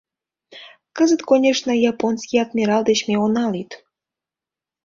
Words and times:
Кызыт, 0.95 1.21
конешне, 1.29 1.73
японский 1.91 2.41
адмирал 2.43 2.81
деч 2.89 2.99
ме 3.07 3.15
она 3.25 3.45
лӱд. 3.53 3.71